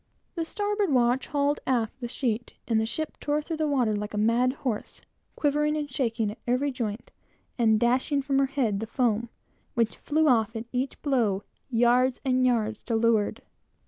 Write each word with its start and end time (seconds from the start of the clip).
The 0.33 0.45
starboard 0.45 0.91
watch 0.91 1.27
hauled 1.27 1.59
aft 1.67 2.01
the 2.01 2.07
sheet, 2.07 2.53
and 2.67 2.81
the 2.81 2.87
ship 2.87 3.19
tore 3.19 3.39
through 3.39 3.57
the 3.57 3.67
water 3.67 3.95
like 3.95 4.15
a 4.15 4.17
mad 4.17 4.53
horse, 4.65 5.01
quivering 5.35 5.77
and 5.77 5.87
shaking 5.91 6.31
at 6.31 6.39
every 6.47 6.71
joint, 6.71 7.11
and 7.59 7.79
dashing 7.79 8.23
from 8.23 8.39
its 8.41 8.53
head 8.53 8.79
the 8.79 8.87
foam, 8.87 9.29
which 9.75 9.97
flew 9.97 10.27
off 10.27 10.55
at 10.55 10.65
every 10.73 10.89
blow, 11.03 11.43
yards 11.69 12.19
and 12.25 12.47
yards 12.47 12.81
to 12.85 12.95
leeward. 12.95 13.43